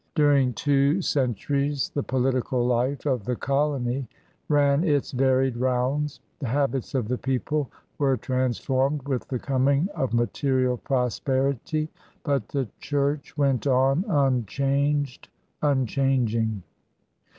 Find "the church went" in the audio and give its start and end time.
12.49-13.67